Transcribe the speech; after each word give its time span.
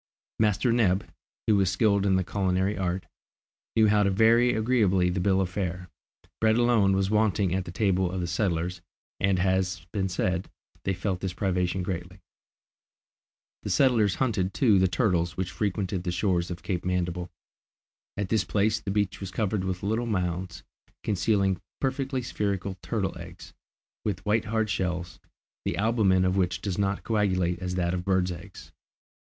Master 0.39 0.71
Neb, 0.73 1.07
who 1.45 1.55
was 1.57 1.69
skilled 1.69 2.07
in 2.07 2.15
the 2.15 2.23
culinary 2.23 2.75
art, 2.75 3.05
knew 3.75 3.87
how 3.87 4.01
to 4.01 4.09
vary 4.09 4.51
agreeably 4.55 5.11
the 5.11 5.19
bill 5.19 5.39
of 5.39 5.47
fare. 5.51 5.89
Bread 6.39 6.57
alone 6.57 6.95
was 6.95 7.11
wanting 7.11 7.53
at 7.53 7.65
the 7.65 7.71
table 7.71 8.09
of 8.11 8.19
the 8.19 8.25
settlers, 8.25 8.81
and 9.19 9.37
as 9.39 9.45
has 9.77 9.85
been 9.93 10.09
said, 10.09 10.49
they 10.85 10.95
felt 10.95 11.19
this 11.19 11.33
privation 11.33 11.83
greatly. 11.83 12.19
The 13.61 13.69
settlers 13.69 14.15
hunted 14.15 14.55
too 14.55 14.79
the 14.79 14.87
turtles 14.87 15.37
which 15.37 15.51
frequented 15.51 16.03
the 16.03 16.11
shores 16.11 16.49
of 16.49 16.63
Cape 16.63 16.83
Mandible. 16.83 17.29
At 18.17 18.29
this 18.29 18.43
place 18.43 18.79
the 18.79 18.89
beach 18.89 19.19
was 19.19 19.29
covered 19.29 19.63
with 19.63 19.83
little 19.83 20.07
mounds, 20.07 20.63
concealing 21.03 21.61
perfectly 21.79 22.23
spherical 22.23 22.73
turtles' 22.81 23.17
eggs, 23.17 23.53
with 24.03 24.25
white 24.25 24.45
hard 24.45 24.67
shells, 24.67 25.19
the 25.63 25.77
albumen 25.77 26.25
of 26.25 26.37
which 26.37 26.59
does 26.59 26.79
not 26.79 27.03
coagulate 27.03 27.59
as 27.59 27.75
that 27.75 27.93
of 27.93 28.03
birds' 28.03 28.31
eggs. 28.31 28.71